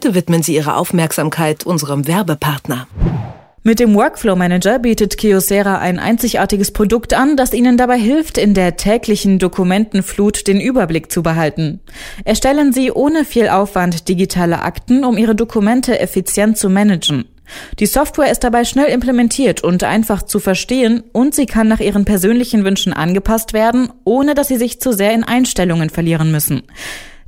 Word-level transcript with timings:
Bitte 0.00 0.14
widmen 0.14 0.44
Sie 0.44 0.54
Ihre 0.54 0.76
Aufmerksamkeit 0.76 1.66
unserem 1.66 2.06
Werbepartner. 2.06 2.86
Mit 3.64 3.80
dem 3.80 3.96
Workflow 3.96 4.36
Manager 4.36 4.78
bietet 4.78 5.18
Kyocera 5.18 5.78
ein 5.78 5.98
einzigartiges 5.98 6.70
Produkt 6.70 7.14
an, 7.14 7.36
das 7.36 7.52
Ihnen 7.52 7.76
dabei 7.76 7.98
hilft, 7.98 8.38
in 8.38 8.54
der 8.54 8.76
täglichen 8.76 9.40
Dokumentenflut 9.40 10.46
den 10.46 10.60
Überblick 10.60 11.10
zu 11.10 11.24
behalten. 11.24 11.80
Erstellen 12.24 12.72
Sie 12.72 12.92
ohne 12.92 13.24
viel 13.24 13.48
Aufwand 13.48 14.08
digitale 14.08 14.62
Akten, 14.62 15.02
um 15.02 15.18
Ihre 15.18 15.34
Dokumente 15.34 15.98
effizient 15.98 16.58
zu 16.58 16.70
managen. 16.70 17.24
Die 17.80 17.86
Software 17.86 18.30
ist 18.30 18.44
dabei 18.44 18.64
schnell 18.64 18.86
implementiert 18.92 19.64
und 19.64 19.82
einfach 19.82 20.22
zu 20.22 20.38
verstehen 20.38 21.02
und 21.10 21.34
sie 21.34 21.46
kann 21.46 21.66
nach 21.66 21.80
Ihren 21.80 22.04
persönlichen 22.04 22.64
Wünschen 22.64 22.92
angepasst 22.92 23.52
werden, 23.52 23.90
ohne 24.04 24.34
dass 24.34 24.46
Sie 24.46 24.58
sich 24.58 24.80
zu 24.80 24.92
sehr 24.92 25.12
in 25.12 25.24
Einstellungen 25.24 25.90
verlieren 25.90 26.30
müssen. 26.30 26.62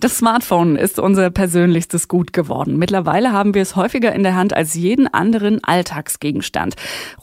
Das 0.00 0.16
Smartphone 0.16 0.76
ist 0.76 0.98
unser 0.98 1.28
persönlichstes 1.28 2.08
Gut 2.08 2.32
geworden. 2.32 2.78
Mittlerweile 2.78 3.32
haben 3.32 3.52
wir 3.52 3.60
es 3.60 3.76
häufiger 3.76 4.14
in 4.14 4.22
der 4.22 4.34
Hand 4.34 4.56
als 4.56 4.72
jeden 4.72 5.12
anderen 5.12 5.62
Alltagsgegenstand. 5.62 6.74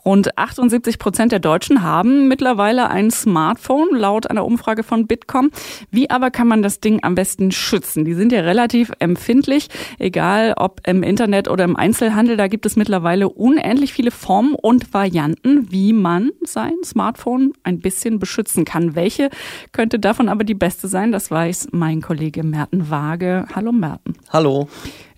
Rund 0.06 0.38
78 0.38 1.00
Prozent 1.00 1.32
der 1.32 1.40
Deutschen 1.40 1.82
haben 1.82 2.28
mittlerweile 2.28 2.92
ein 2.92 3.10
Smartphone, 3.10 3.96
laut 3.96 4.30
einer 4.30 4.46
Umfrage 4.46 4.84
von 4.84 5.08
Bitkom. 5.08 5.50
Wie 5.90 6.12
aber 6.12 6.30
kann 6.30 6.48
man 6.48 6.62
das 6.62 6.80
Ding 6.80 7.00
am 7.02 7.16
besten 7.16 7.52
schützen? 7.52 8.06
Die 8.06 8.14
sind 8.14 8.32
ja 8.32 8.42
relativ 8.42 8.92
empfindlich, 9.00 9.70
egal 9.98 10.54
ob 10.56 10.82
im 10.86 11.02
Internet 11.02 11.48
oder 11.48 11.64
im 11.64 11.76
Einzelhandel. 11.76 12.38
Da 12.38 12.48
gibt 12.48 12.68
es 12.68 12.76
mittlerweile 12.76 13.28
unendlich 13.30 13.92
viele 13.92 14.12
Formen 14.12 14.54
und 14.54 14.94
Varianten, 14.94 15.72
wie 15.72 15.94
man 15.94 16.30
sein 16.44 16.76
Smartphone 16.86 17.54
ein 17.64 17.80
bisschen 17.80 18.20
beschützen 18.20 18.66
kann. 18.66 18.94
Welche 18.94 19.32
könnte 19.72 19.98
davon 19.98 20.30
aber 20.30 20.44
die 20.44 20.54
beste 20.54 20.88
sein? 20.88 21.12
Das 21.12 21.32
weiß 21.32 21.70
mein 21.72 22.04
Kollege 22.04 22.44
Merz. 22.44 22.67
Merten 22.72 22.90
Waage. 22.90 23.46
Hallo 23.56 23.72
Merten. 23.72 24.16
Hallo. 24.30 24.68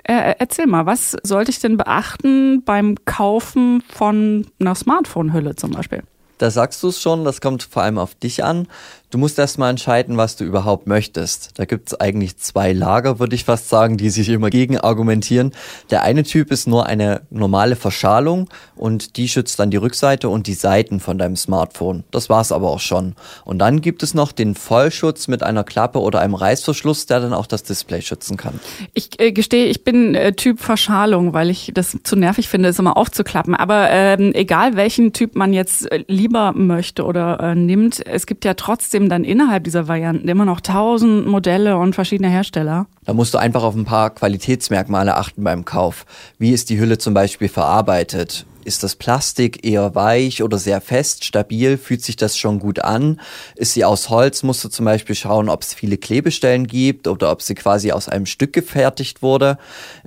Äh, 0.04 0.36
erzähl 0.40 0.68
mal, 0.68 0.86
was 0.86 1.18
sollte 1.24 1.52
ich 1.52 1.60
denn 1.60 1.78
beachten 1.78 2.64
beim 2.64 2.96
Kaufen 3.06 3.82
von 3.88 4.46
einer 4.60 4.76
Smartphone-Hülle 4.76 5.56
zum 5.56 5.72
Beispiel? 5.72 6.04
Da 6.40 6.50
sagst 6.50 6.82
du 6.82 6.88
es 6.88 7.02
schon, 7.02 7.26
das 7.26 7.42
kommt 7.42 7.64
vor 7.64 7.84
allem 7.84 7.98
auf 7.98 8.16
dich 8.16 8.44
an. 8.44 8.68
Du 9.12 9.18
musst 9.18 9.40
erstmal 9.40 9.72
entscheiden, 9.72 10.18
was 10.18 10.36
du 10.36 10.44
überhaupt 10.44 10.86
möchtest. 10.86 11.58
Da 11.58 11.66
gibt 11.66 11.88
es 11.88 12.00
eigentlich 12.00 12.38
zwei 12.38 12.74
Lager, 12.74 13.18
würde 13.18 13.34
ich 13.34 13.44
fast 13.44 13.68
sagen, 13.68 13.98
die 13.98 14.12
sich 14.12 14.30
immer 14.30 14.52
gegen 14.52 14.78
argumentieren. 14.78 15.52
Der 15.90 16.04
eine 16.04 16.22
Typ 16.22 16.52
ist 16.52 16.68
nur 16.68 16.86
eine 16.86 17.22
normale 17.32 17.76
Verschalung 17.76 18.50
und 18.76 19.18
die 19.18 19.28
schützt 19.28 19.60
dann 19.60 19.72
die 19.72 19.78
Rückseite 19.78 20.30
und 20.30 20.46
die 20.46 20.54
Seiten 20.54 21.00
von 21.00 21.18
deinem 21.18 21.36
Smartphone. 21.36 22.04
Das 22.12 22.30
war's 22.30 22.52
aber 22.52 22.70
auch 22.70 22.80
schon. 22.80 23.16
Und 23.46 23.58
dann 23.58 23.82
gibt 23.82 24.04
es 24.04 24.14
noch 24.14 24.32
den 24.32 24.54
Vollschutz 24.54 25.28
mit 25.28 25.42
einer 25.42 25.64
Klappe 25.64 26.00
oder 26.00 26.22
einem 26.22 26.36
Reißverschluss, 26.36 27.08
der 27.08 27.20
dann 27.20 27.34
auch 27.34 27.48
das 27.48 27.64
Display 27.64 28.04
schützen 28.04 28.38
kann. 28.38 28.60
Ich 28.94 29.20
äh, 29.20 29.32
gestehe, 29.32 29.66
ich 29.66 29.84
bin 29.84 30.14
äh, 30.14 30.34
Typ 30.34 30.60
Verschalung, 30.60 31.34
weil 31.34 31.50
ich 31.50 31.72
das 31.74 31.98
zu 32.04 32.16
nervig 32.16 32.48
finde, 32.48 32.70
es 32.70 32.78
immer 32.78 32.96
aufzuklappen. 32.96 33.56
Aber 33.56 33.90
ähm, 33.90 34.36
egal 34.36 34.76
welchen 34.76 35.14
Typ 35.14 35.36
man 35.36 35.52
jetzt 35.52 35.92
äh, 35.92 36.04
lieber 36.08 36.29
möchte 36.32 37.06
oder 37.06 37.40
äh, 37.40 37.56
nimmt, 37.56 38.06
es 38.06 38.26
gibt 38.26 38.46
ja 38.46 38.54
trotzdem 38.54 39.10
dann 39.10 39.24
innerhalb 39.24 39.64
dieser 39.64 39.88
Varianten 39.88 40.28
immer 40.28 40.46
noch 40.46 40.62
tausend 40.62 41.28
Modelle 41.28 41.78
und 41.78 41.96
verschiedene 41.96 42.30
Hersteller. 42.30 42.88
Da 43.06 43.14
musst 43.14 43.34
du 43.34 43.38
einfach 43.38 43.64
auf 43.64 43.76
ein 43.76 43.86
paar 43.86 44.10
Qualitätsmerkmale 44.10 45.16
achten 45.16 45.44
beim 45.44 45.66
Kauf. 45.66 46.06
Wie 46.38 46.52
ist 46.52 46.70
die 46.70 46.80
Hülle 46.80 46.98
zum 46.98 47.14
Beispiel 47.14 47.50
verarbeitet? 47.50 48.46
Ist 48.70 48.84
das 48.84 48.96
Plastik 48.96 49.66
eher 49.66 49.96
weich 49.96 50.44
oder 50.44 50.60
sehr 50.60 50.80
fest, 50.80 51.26
stabil? 51.26 51.76
Fühlt 51.76 52.04
sich 52.04 52.18
das 52.18 52.38
schon 52.38 52.60
gut 52.60 52.78
an? 52.78 53.20
Ist 53.56 53.74
sie 53.74 53.84
aus 53.84 54.12
Holz? 54.12 54.44
Musst 54.44 54.64
du 54.64 54.70
zum 54.70 54.86
Beispiel 54.86 55.16
schauen, 55.16 55.50
ob 55.50 55.64
es 55.64 55.74
viele 55.74 55.98
Klebestellen 55.98 56.68
gibt 56.68 57.08
oder 57.08 57.32
ob 57.32 57.42
sie 57.42 57.56
quasi 57.56 57.92
aus 57.92 58.10
einem 58.10 58.28
Stück 58.28 58.54
gefertigt 58.54 59.24
wurde. 59.24 59.58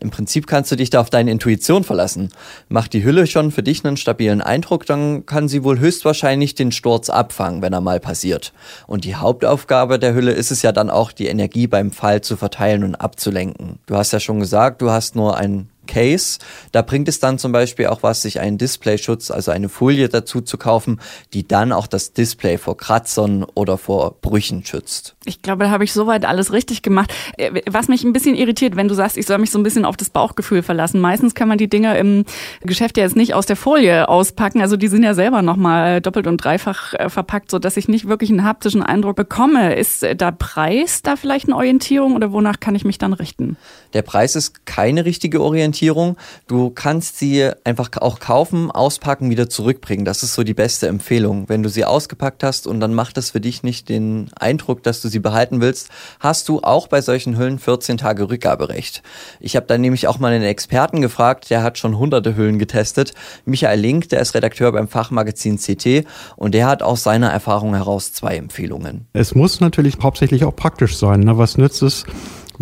Im 0.01 0.11
Prinzip 0.11 0.47
kannst 0.47 0.71
du 0.71 0.77
dich 0.77 0.91
da 0.91 1.01
auf 1.01 1.11
deine 1.11 1.33
Intuition 1.33 1.83
verlassen. 1.83 2.29
Macht 2.69 2.93
die 2.93 3.03
Hülle 3.03 3.27
schon 3.27 3.51
für 3.51 3.65
dich 3.65 3.85
einen 3.85 3.97
stabilen 3.97 4.41
Eindruck, 4.41 4.87
dann 4.87 5.27
kann 5.27 5.49
sie 5.49 5.65
wohl 5.65 5.81
höchstwahrscheinlich 5.81 6.55
den 6.55 6.71
Sturz 6.71 7.11
abfangen, 7.11 7.63
wenn 7.63 7.73
er 7.73 7.81
mal 7.81 7.99
passiert. 7.99 8.53
Und 8.87 9.05
die 9.05 9.17
Hauptaufgabe 9.17 9.99
der 9.99 10.15
Hülle 10.15 10.31
ist 10.31 10.53
es 10.53 10.63
ja 10.63 10.71
dann 10.71 10.89
auch, 10.89 11.11
die 11.11 11.27
Energie 11.27 11.67
beim 11.67 11.91
Fall 11.91 12.21
zu 12.21 12.37
verteilen 12.37 12.85
und 12.85 12.95
abzulenken. 12.95 13.81
Du 13.87 13.97
hast 13.97 14.13
ja 14.13 14.21
schon 14.21 14.39
gesagt, 14.39 14.83
du 14.83 14.91
hast 14.91 15.17
nur 15.17 15.37
ein 15.37 15.69
Case. 15.87 16.39
Da 16.73 16.83
bringt 16.83 17.09
es 17.09 17.21
dann 17.21 17.39
zum 17.39 17.53
Beispiel 17.53 17.87
auch 17.87 18.03
was, 18.03 18.23
sich 18.23 18.41
einen 18.41 18.59
Displayschutz, 18.59 19.31
also 19.31 19.51
eine 19.51 19.69
Folie 19.69 20.09
dazu 20.09 20.41
zu 20.41 20.59
kaufen, 20.59 21.01
die 21.33 21.47
dann 21.47 21.73
auch 21.73 21.87
das 21.87 22.13
Display 22.13 22.59
vor 22.59 22.77
Kratzern 22.77 23.45
oder 23.55 23.79
vor 23.79 24.17
Brüchen 24.21 24.65
schützt. 24.65 25.17
Ich 25.25 25.43
glaube, 25.43 25.65
da 25.65 25.71
habe 25.71 25.85
ich 25.85 25.93
soweit 25.93 26.25
alles 26.25 26.53
richtig 26.53 26.83
gemacht. 26.83 27.13
Äh, 27.37 27.63
was 27.71 27.89
mich 27.89 28.05
ein 28.05 28.13
bisschen 28.13 28.35
irritiert, 28.35 28.77
wenn 28.77 28.89
du 28.89 28.95
sagst, 28.95 29.17
ich 29.17 29.27
soll 29.27 29.39
mich 29.39 29.51
so 29.51 29.59
ein 29.59 29.63
bisschen 29.63 29.85
auf 29.85 29.97
das 29.97 30.11
Bauchgefühl 30.11 30.63
verlassen. 30.63 31.01
Meistens 31.01 31.35
kann 31.35 31.49
man 31.49 31.59
die 31.59 31.69
Dinger 31.69 31.99
im 31.99 32.25
Geschäft 32.63 32.97
ja 32.97 33.05
jetzt 33.05 33.17
nicht 33.17 33.35
aus 33.35 33.47
der 33.47 33.57
Folie 33.57 34.09
auspacken. 34.09 34.61
Also 34.61 34.77
die 34.77 34.89
sind 34.89 35.03
ja 35.03 35.15
selber 35.15 35.43
nochmal 35.43 36.01
doppelt 36.01 36.27
und 36.27 36.39
dreifach 36.39 36.95
äh, 36.95 37.09
verpackt, 37.09 37.51
so 37.51 37.59
dass 37.59 37.77
ich 37.77 37.89
nicht 37.89 38.09
wirklich 38.09 38.31
einen 38.31 38.45
haptischen 38.45 38.83
Eindruck 38.83 39.17
bekomme. 39.17 39.75
Ist 39.75 40.03
äh, 40.03 40.17
da 40.17 40.31
Preis 40.31 41.03
da 41.03 41.17
vielleicht 41.17 41.47
eine 41.47 41.57
Orientierung 41.57 42.15
oder 42.15 42.33
wonach 42.33 42.61
kann 42.61 42.75
ich 42.75 42.85
mich 42.85 42.99
dann 42.99 43.13
richten? 43.13 43.57
Der 43.93 44.03
Preis 44.03 44.37
ist 44.37 44.65
keine 44.67 45.05
richtige 45.05 45.41
Orientierung. 45.41 45.72
Orientierung. 45.73 46.17
Du 46.49 46.71
kannst 46.71 47.19
sie 47.19 47.51
einfach 47.65 47.89
auch 47.97 48.19
kaufen, 48.19 48.71
auspacken, 48.71 49.31
wieder 49.31 49.49
zurückbringen. 49.49 50.05
Das 50.05 50.23
ist 50.23 50.35
so 50.35 50.43
die 50.43 50.53
beste 50.53 50.87
Empfehlung. 50.87 51.49
Wenn 51.49 51.63
du 51.63 51.71
sie 51.71 51.87
ausgepackt 51.87 52.45
hast 52.45 52.67
und 52.67 52.81
dann 52.81 52.93
macht 52.93 53.17
das 53.17 53.31
für 53.31 53.41
dich 53.41 53.63
nicht 53.63 53.89
den 53.89 54.31
Eindruck, 54.39 54.83
dass 54.83 55.01
du 55.01 55.09
sie 55.09 55.19
behalten 55.19 55.63
willst, 55.63 55.89
hast 56.21 56.49
du 56.51 56.61
auch 56.61 56.89
bei 56.89 57.01
solchen 57.01 57.39
Hüllen 57.39 57.59
14 57.59 57.97
Tage 57.97 58.29
Rückgaberecht. 58.29 59.03
Ich 59.41 59.57
habe 59.57 59.67
dann 59.67 59.81
nämlich 59.81 60.09
auch 60.09 60.19
mal 60.19 60.33
einen 60.33 60.45
Experten 60.45 61.01
gefragt, 61.01 61.49
der 61.49 61.63
hat 61.63 61.79
schon 61.79 61.97
hunderte 61.97 62.37
Hüllen 62.37 62.59
getestet. 62.59 63.15
Michael 63.47 63.81
Link, 63.81 64.11
der 64.11 64.21
ist 64.21 64.35
Redakteur 64.35 64.73
beim 64.73 64.89
Fachmagazin 64.89 65.57
CT 65.57 66.05
und 66.37 66.53
der 66.53 66.67
hat 66.67 66.83
aus 66.83 67.03
seiner 67.03 67.31
Erfahrung 67.31 67.75
heraus 67.75 68.13
zwei 68.13 68.37
Empfehlungen. 68.37 69.07
Es 69.15 69.35
muss 69.35 69.61
natürlich 69.61 69.97
hauptsächlich 70.03 70.45
auch 70.45 70.55
praktisch 70.55 70.99
sein. 70.99 71.21
Ne? 71.21 71.39
Was 71.39 71.57
nützt 71.57 71.83
es? 71.83 72.05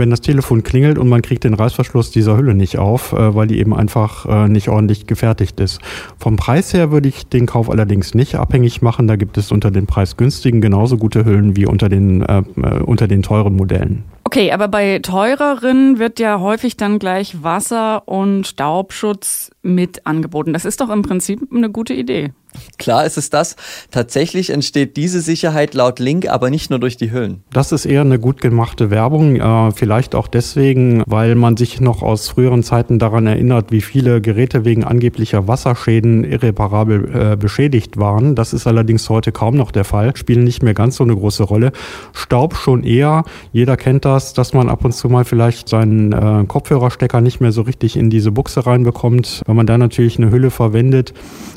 Wenn 0.01 0.11
das 0.11 0.21
Telefon 0.21 0.65
klingelt 0.65 0.99
und 0.99 1.09
man 1.09 1.23
kriegt 1.23 1.45
den 1.45 1.55
Reißverschluss 1.55 2.11
dieser 2.11 2.37
Hülle 2.37 2.55
nicht 2.55 2.79
auf, 2.79 3.13
äh, 3.13 3.35
weil 3.37 3.47
die 3.47 3.61
eben 3.61 3.73
einfach 3.73 4.27
äh, 4.27 4.49
nicht 4.49 4.69
ordentlich 4.69 5.07
gefertigt 5.07 5.61
ist. 5.61 5.81
Vom 6.19 6.35
Preis 6.35 6.75
her 6.75 6.91
würde 6.91 7.09
ich 7.09 7.29
den 7.29 7.47
Kauf 7.47 7.71
allerdings 7.71 8.15
nicht 8.15 8.35
abhängig 8.35 8.83
machen. 8.83 9.07
Da 9.07 9.15
gibt 9.15 9.39
es 9.39 9.53
unter 9.53 9.71
den 9.71 9.87
preisgünstigen 9.87 10.61
genauso 10.61 10.97
gute 10.97 11.25
Hüllen 11.25 11.55
wie 11.57 11.67
unter 11.67 11.89
den, 11.89 12.23
äh, 12.23 12.43
äh 12.61 12.81
unter 12.81 13.07
den 13.07 13.23
teuren 13.23 13.55
Modellen. 13.55 14.03
Okay, 14.25 14.53
aber 14.53 14.69
bei 14.69 15.01
teureren 15.01 15.99
wird 15.99 16.21
ja 16.21 16.41
häufig 16.41 16.77
dann 16.77 16.99
gleich 16.99 17.43
Wasser- 17.43 18.07
und 18.07 18.47
Staubschutz 18.47 19.51
mit 19.63 20.07
angeboten. 20.07 20.53
Das 20.53 20.65
ist 20.65 20.81
doch 20.81 20.89
im 20.89 21.03
Prinzip 21.03 21.41
eine 21.53 21.69
gute 21.69 21.95
Idee. 21.95 22.33
Klar 22.79 23.05
ist 23.05 23.19
es 23.19 23.31
das. 23.31 23.57
Tatsächlich 23.91 24.51
entsteht 24.51 24.97
diese 24.97 25.21
Sicherheit 25.21 25.75
laut 25.75 25.99
Link 25.99 26.29
aber 26.29 26.51
nicht 26.51 26.71
nur 26.71 26.79
durch 26.79 26.97
die 26.97 27.13
Hüllen. 27.13 27.45
Das 27.53 27.73
ist 27.73 27.85
eher 27.85 28.01
eine 28.01 28.19
gut 28.19 28.41
gemachte 28.41 28.91
Werbung. 28.91 29.37
Äh, 29.37 29.71
vielleicht 29.73 30.15
auch 30.15 30.27
deswegen, 30.27 31.03
weil 31.07 31.35
man 31.35 31.57
sich 31.57 31.81
noch 31.81 32.03
aus 32.03 32.29
früheren 32.29 32.63
Zeiten 32.63 32.99
daran 32.99 33.27
erinnert, 33.27 33.71
wie 33.71 33.83
viele 33.83 34.21
Geräte 34.21 34.65
wegen 34.65 34.85
angeblicher 34.85 35.47
Wasserschäden 35.47 36.25
irreparabel 36.25 37.33
äh, 37.33 37.37
beschädigt 37.37 37.99
waren. 37.99 38.35
Das 38.35 38.53
ist 38.53 38.67
allerdings 38.67 39.09
heute 39.09 39.31
kaum 39.31 39.57
noch 39.57 39.71
der 39.71 39.85
Fall. 39.85 40.17
Spielen 40.17 40.45
nicht 40.45 40.63
mehr 40.63 40.75
ganz 40.75 40.97
so 40.97 41.05
eine 41.05 41.15
große 41.15 41.45
Rolle. 41.45 41.73
Staub 42.13 42.57
schon 42.57 42.83
eher. 42.83 43.25
Jeder 43.53 43.77
kennt 43.77 44.05
das, 44.05 44.33
dass 44.33 44.55
man 44.55 44.69
ab 44.69 44.85
und 44.85 44.93
zu 44.93 45.09
mal 45.09 45.25
vielleicht 45.25 45.69
seinen 45.69 46.13
äh, 46.13 46.45
Kopfhörerstecker 46.47 47.21
nicht 47.21 47.41
mehr 47.41 47.53
so 47.53 47.63
richtig 47.63 47.97
in 47.97 48.11
diese 48.11 48.33
Buchse 48.33 48.67
reinbekommt. 48.67 49.43
Wenn 49.47 49.57
man 49.57 49.67
da 49.67 49.79
natürlich 49.79 50.19
eine 50.19 50.31
Hülle 50.31 50.51
verwendet, 50.51 51.13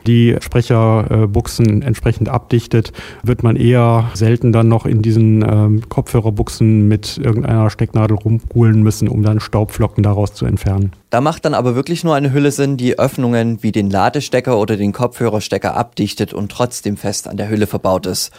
die 0.05 0.35
Sprecher 0.41 0.82
Kopfhörerbuchsen 0.83 1.81
entsprechend 1.81 2.29
abdichtet, 2.29 2.91
wird 3.23 3.43
man 3.43 3.55
eher 3.55 4.11
selten 4.13 4.51
dann 4.51 4.67
noch 4.67 4.85
in 4.85 5.01
diesen 5.01 5.41
ähm, 5.41 5.89
Kopfhörerbuchsen 5.89 6.87
mit 6.87 7.17
irgendeiner 7.17 7.69
Stecknadel 7.69 8.17
rumpulen 8.17 8.81
müssen, 8.83 9.07
um 9.07 9.23
dann 9.23 9.39
Staubflocken 9.39 10.03
daraus 10.03 10.33
zu 10.33 10.45
entfernen. 10.45 10.91
Da 11.09 11.21
macht 11.21 11.45
dann 11.45 11.53
aber 11.53 11.75
wirklich 11.75 12.03
nur 12.03 12.15
eine 12.15 12.33
Hülle 12.33 12.51
Sinn, 12.51 12.77
die 12.77 12.97
Öffnungen 12.97 13.61
wie 13.61 13.71
den 13.71 13.89
Ladestecker 13.89 14.57
oder 14.57 14.77
den 14.77 14.93
Kopfhörerstecker 14.93 15.75
abdichtet 15.75 16.33
und 16.33 16.51
trotzdem 16.51 16.97
fest 16.97 17.27
an 17.27 17.37
der 17.37 17.49
Hülle 17.49 17.67
verbaut 17.67 18.05
ist. 18.05 18.31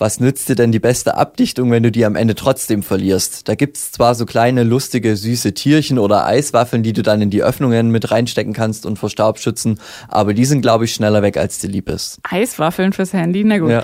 Was 0.00 0.18
nützt 0.18 0.48
dir 0.48 0.54
denn 0.54 0.72
die 0.72 0.78
beste 0.78 1.18
Abdichtung, 1.18 1.70
wenn 1.70 1.82
du 1.82 1.92
die 1.92 2.06
am 2.06 2.16
Ende 2.16 2.34
trotzdem 2.34 2.82
verlierst? 2.82 3.46
Da 3.48 3.54
gibt's 3.54 3.92
zwar 3.92 4.14
so 4.14 4.24
kleine, 4.24 4.62
lustige, 4.62 5.14
süße 5.14 5.52
Tierchen 5.52 5.98
oder 5.98 6.24
Eiswaffeln, 6.24 6.82
die 6.82 6.94
du 6.94 7.02
dann 7.02 7.20
in 7.20 7.28
die 7.28 7.42
Öffnungen 7.42 7.90
mit 7.90 8.10
reinstecken 8.10 8.54
kannst 8.54 8.86
und 8.86 8.98
vor 8.98 9.10
Staub 9.10 9.38
schützen, 9.38 9.78
aber 10.08 10.32
die 10.32 10.46
sind, 10.46 10.62
glaube 10.62 10.86
ich, 10.86 10.94
schneller 10.94 11.20
weg, 11.20 11.36
als 11.36 11.58
dir 11.58 11.68
lieb 11.68 11.90
ist. 11.90 12.18
Eiswaffeln 12.22 12.94
fürs 12.94 13.12
Handy? 13.12 13.44
Na 13.44 13.58
gut. 13.58 13.68
Ja. 13.68 13.82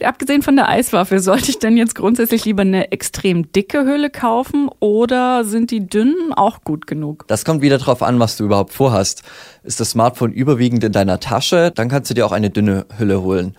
Abgesehen 0.04 0.42
von 0.42 0.56
der 0.56 0.68
Eiswaffe, 0.68 1.20
sollte 1.20 1.50
ich 1.50 1.60
denn 1.60 1.76
jetzt 1.76 1.94
grundsätzlich 1.94 2.44
lieber 2.44 2.62
eine 2.62 2.90
extrem 2.90 3.52
dicke 3.52 3.84
Hülle 3.84 4.10
kaufen 4.10 4.68
oder 4.80 5.44
sind 5.44 5.70
die 5.70 5.86
dünnen 5.86 6.32
auch 6.32 6.62
gut 6.64 6.88
genug? 6.88 7.26
Das 7.28 7.44
kommt 7.44 7.62
wieder 7.62 7.78
drauf 7.78 8.02
an, 8.02 8.18
was 8.18 8.36
du 8.36 8.44
überhaupt 8.46 8.72
vorhast. 8.72 9.22
Ist 9.62 9.78
das 9.78 9.90
Smartphone 9.90 10.32
überwiegend 10.32 10.82
in 10.82 10.90
deiner 10.90 11.20
Tasche, 11.20 11.70
dann 11.72 11.88
kannst 11.88 12.10
du 12.10 12.14
dir 12.14 12.26
auch 12.26 12.32
eine 12.32 12.50
dünne 12.50 12.86
Hülle 12.98 13.22
holen 13.22 13.56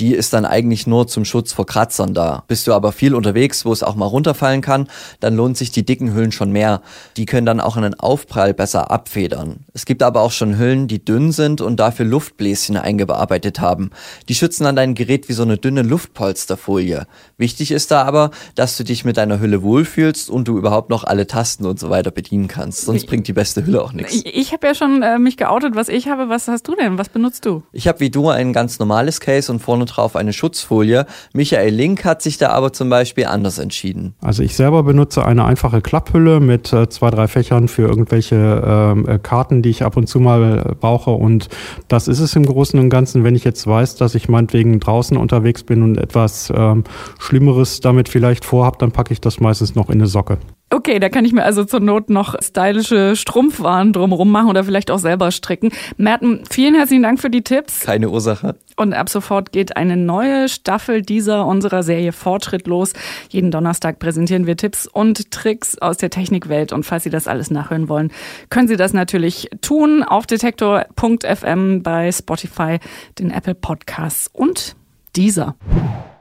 die 0.00 0.14
ist 0.14 0.32
dann 0.32 0.46
eigentlich 0.46 0.86
nur 0.86 1.06
zum 1.06 1.26
Schutz 1.26 1.52
vor 1.52 1.66
Kratzern 1.66 2.14
da. 2.14 2.44
Bist 2.48 2.66
du 2.66 2.72
aber 2.72 2.90
viel 2.90 3.14
unterwegs, 3.14 3.66
wo 3.66 3.72
es 3.72 3.82
auch 3.82 3.94
mal 3.94 4.06
runterfallen 4.06 4.62
kann, 4.62 4.88
dann 5.20 5.36
lohnt 5.36 5.58
sich 5.58 5.70
die 5.70 5.84
dicken 5.84 6.14
Hüllen 6.14 6.32
schon 6.32 6.50
mehr. 6.50 6.80
Die 7.18 7.26
können 7.26 7.44
dann 7.44 7.60
auch 7.60 7.76
einen 7.76 7.92
Aufprall 8.00 8.54
besser 8.54 8.90
abfedern. 8.90 9.66
Es 9.74 9.84
gibt 9.84 10.02
aber 10.02 10.22
auch 10.22 10.32
schon 10.32 10.58
Hüllen, 10.58 10.88
die 10.88 11.04
dünn 11.04 11.32
sind 11.32 11.60
und 11.60 11.78
dafür 11.78 12.06
Luftbläschen 12.06 12.78
eingearbeitet 12.78 13.60
haben. 13.60 13.90
Die 14.28 14.34
schützen 14.34 14.64
dann 14.64 14.76
dein 14.76 14.94
Gerät 14.94 15.28
wie 15.28 15.34
so 15.34 15.42
eine 15.42 15.58
dünne 15.58 15.82
Luftpolsterfolie. 15.82 17.06
Wichtig 17.36 17.70
ist 17.70 17.90
da 17.90 18.02
aber, 18.04 18.30
dass 18.54 18.78
du 18.78 18.84
dich 18.84 19.04
mit 19.04 19.18
deiner 19.18 19.38
Hülle 19.38 19.62
wohlfühlst 19.62 20.30
und 20.30 20.48
du 20.48 20.56
überhaupt 20.56 20.88
noch 20.88 21.04
alle 21.04 21.26
Tasten 21.26 21.66
und 21.66 21.78
so 21.78 21.90
weiter 21.90 22.10
bedienen 22.10 22.48
kannst. 22.48 22.86
Sonst 22.86 23.06
bringt 23.06 23.28
die 23.28 23.34
beste 23.34 23.66
Hülle 23.66 23.82
auch 23.82 23.92
nichts. 23.92 24.14
Ich, 24.14 24.26
ich 24.34 24.52
habe 24.52 24.66
ja 24.66 24.74
schon 24.74 25.02
äh, 25.02 25.18
mich 25.18 25.36
geoutet, 25.36 25.76
was 25.76 25.88
ich 25.88 26.08
habe. 26.08 26.30
Was 26.30 26.48
hast 26.48 26.66
du 26.68 26.74
denn? 26.74 26.96
Was 26.96 27.10
benutzt 27.10 27.44
du? 27.44 27.62
Ich 27.72 27.86
habe 27.86 28.00
wie 28.00 28.08
du 28.08 28.30
ein 28.30 28.54
ganz 28.54 28.78
normales 28.78 29.20
Case 29.20 29.52
und 29.52 29.60
vorne 29.60 29.84
drauf 29.90 30.16
eine 30.16 30.32
Schutzfolie. 30.32 31.06
Michael 31.32 31.74
Link 31.74 32.04
hat 32.04 32.22
sich 32.22 32.38
da 32.38 32.50
aber 32.50 32.72
zum 32.72 32.88
Beispiel 32.90 33.26
anders 33.26 33.58
entschieden. 33.58 34.14
Also 34.20 34.42
ich 34.42 34.56
selber 34.56 34.82
benutze 34.82 35.24
eine 35.24 35.44
einfache 35.44 35.80
Klapphülle 35.80 36.40
mit 36.40 36.72
äh, 36.72 36.88
zwei, 36.88 37.10
drei 37.10 37.28
Fächern 37.28 37.68
für 37.68 37.82
irgendwelche 37.82 38.62
ähm, 38.64 39.08
äh, 39.08 39.18
Karten, 39.18 39.62
die 39.62 39.70
ich 39.70 39.82
ab 39.82 39.96
und 39.96 40.06
zu 40.06 40.20
mal 40.20 40.76
brauche. 40.80 41.10
Und 41.10 41.48
das 41.88 42.08
ist 42.08 42.20
es 42.20 42.36
im 42.36 42.46
Großen 42.46 42.78
und 42.78 42.90
Ganzen, 42.90 43.24
wenn 43.24 43.34
ich 43.34 43.44
jetzt 43.44 43.66
weiß, 43.66 43.96
dass 43.96 44.14
ich 44.14 44.28
meinetwegen 44.28 44.80
draußen 44.80 45.16
unterwegs 45.16 45.62
bin 45.62 45.82
und 45.82 45.98
etwas 45.98 46.52
ähm, 46.54 46.84
Schlimmeres 47.18 47.80
damit 47.80 48.08
vielleicht 48.08 48.44
vorhabe, 48.44 48.78
dann 48.78 48.92
packe 48.92 49.12
ich 49.12 49.20
das 49.20 49.40
meistens 49.40 49.74
noch 49.74 49.88
in 49.88 50.00
eine 50.00 50.06
Socke. 50.06 50.38
Okay, 50.72 51.00
da 51.00 51.08
kann 51.08 51.24
ich 51.24 51.32
mir 51.32 51.42
also 51.42 51.64
zur 51.64 51.80
Not 51.80 52.10
noch 52.10 52.36
stylische 52.40 53.16
Strumpfwaren 53.16 53.92
drumherum 53.92 54.30
machen 54.30 54.48
oder 54.48 54.62
vielleicht 54.62 54.92
auch 54.92 55.00
selber 55.00 55.32
stricken. 55.32 55.72
Merten, 55.96 56.44
vielen 56.48 56.76
herzlichen 56.76 57.02
Dank 57.02 57.20
für 57.20 57.28
die 57.28 57.42
Tipps. 57.42 57.80
Keine 57.80 58.08
Ursache. 58.08 58.54
Und 58.76 58.94
ab 58.94 59.08
sofort 59.08 59.50
geht 59.50 59.76
eine 59.76 59.96
neue 59.96 60.48
Staffel 60.48 61.02
dieser 61.02 61.44
unserer 61.44 61.82
Serie 61.82 62.12
Fortschritt 62.12 62.68
los. 62.68 62.92
Jeden 63.30 63.50
Donnerstag 63.50 63.98
präsentieren 63.98 64.46
wir 64.46 64.56
Tipps 64.56 64.86
und 64.86 65.32
Tricks 65.32 65.76
aus 65.76 65.96
der 65.96 66.10
Technikwelt. 66.10 66.72
Und 66.72 66.84
falls 66.84 67.02
Sie 67.02 67.10
das 67.10 67.26
alles 67.26 67.50
nachhören 67.50 67.88
wollen, 67.88 68.12
können 68.48 68.68
Sie 68.68 68.76
das 68.76 68.92
natürlich 68.92 69.50
tun 69.62 70.04
auf 70.04 70.26
detektor.fm 70.26 71.82
bei 71.82 72.12
Spotify, 72.12 72.78
den 73.18 73.32
Apple 73.32 73.56
Podcasts 73.56 74.30
und 74.32 74.76
dieser. 75.16 75.56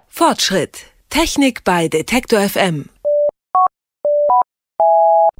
Fortschritt. 0.07 0.87
Technik 1.09 1.63
bei 1.63 1.87
Detektor 1.87 2.39
FM. 2.41 2.89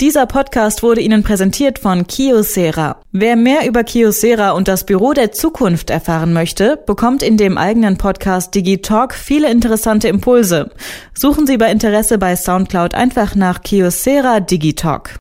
Dieser 0.02 0.28
Podcast 0.28 0.82
wurde 0.82 1.02
Ihnen 1.02 1.24
präsentiert 1.24 1.78
von 1.78 2.08
Kiosera. 2.08 3.02
Wer 3.12 3.36
mehr 3.36 3.68
über 3.68 3.84
Kiosera 3.84 4.52
und 4.52 4.70
das 4.70 4.86
Büro 4.86 5.12
der 5.12 5.34
Zukunft 5.34 5.90
erfahren 5.90 6.32
möchte, 6.32 6.78
bekommt 6.86 7.22
in 7.22 7.36
dem 7.36 7.58
eigenen 7.58 7.98
Podcast 7.98 8.56
Digitalk 8.56 9.14
viele 9.14 9.52
interessante 9.52 10.08
Impulse. 10.08 10.72
Suchen 11.14 11.46
Sie 11.46 11.58
bei 11.58 11.70
Interesse 11.70 12.18
bei 12.18 12.38
Soundcloud 12.38 12.94
einfach 12.94 13.36
nach 13.36 13.62
Kiosera 13.62 14.40
Digitalk. 14.40 15.19